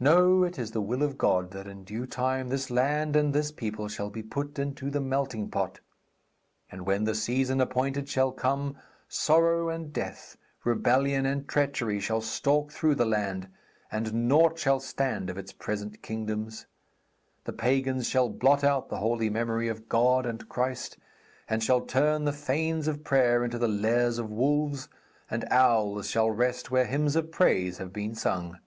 No, 0.00 0.42
it 0.42 0.58
is 0.58 0.72
the 0.72 0.80
will 0.80 1.04
of 1.04 1.16
God 1.16 1.52
that 1.52 1.68
in 1.68 1.84
due 1.84 2.06
time 2.08 2.48
this 2.48 2.72
land 2.72 3.14
and 3.14 3.32
this 3.32 3.52
people 3.52 3.86
shall 3.86 4.10
be 4.10 4.20
put 4.20 4.58
into 4.58 4.90
the 4.90 5.00
melting 5.00 5.48
pot. 5.48 5.78
And 6.72 6.84
when 6.86 7.04
the 7.04 7.14
season 7.14 7.60
appointed 7.60 8.08
shall 8.08 8.32
come, 8.32 8.76
sorrow 9.06 9.68
and 9.68 9.92
death, 9.92 10.36
rebellion 10.64 11.24
and 11.24 11.46
treachery 11.46 12.00
shall 12.00 12.20
stalk 12.20 12.72
through 12.72 12.96
the 12.96 13.04
land, 13.06 13.46
and 13.92 14.28
naught 14.28 14.58
shall 14.58 14.80
stand 14.80 15.30
of 15.30 15.38
its 15.38 15.52
present 15.52 16.02
kingdoms; 16.02 16.66
the 17.44 17.52
pagans 17.52 18.08
shall 18.08 18.28
blot 18.28 18.64
out 18.64 18.88
the 18.88 18.98
holy 18.98 19.30
memory 19.30 19.68
of 19.68 19.88
God 19.88 20.26
and 20.26 20.48
Christ, 20.48 20.98
and 21.48 21.62
shall 21.62 21.82
turn 21.82 22.24
the 22.24 22.32
fanes 22.32 22.88
of 22.88 23.04
prayer 23.04 23.44
into 23.44 23.58
the 23.58 23.68
lairs 23.68 24.18
of 24.18 24.30
wolves, 24.32 24.88
and 25.30 25.44
owls 25.52 26.10
shall 26.10 26.28
rest 26.28 26.72
where 26.72 26.86
hymns 26.86 27.14
of 27.14 27.30
praise 27.30 27.78
have 27.78 27.92
been 27.92 28.16
sung. 28.16 28.58